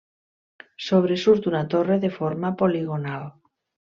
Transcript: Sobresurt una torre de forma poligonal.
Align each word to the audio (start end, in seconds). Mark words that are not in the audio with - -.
Sobresurt 0.85 1.49
una 1.51 1.61
torre 1.75 1.99
de 2.05 2.11
forma 2.17 2.53
poligonal. 2.63 3.31